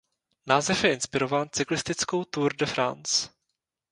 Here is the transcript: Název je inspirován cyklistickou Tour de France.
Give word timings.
Název 0.45 0.83
je 0.83 0.93
inspirován 0.93 1.49
cyklistickou 1.51 2.23
Tour 2.23 2.53
de 2.55 2.65
France. 2.65 3.29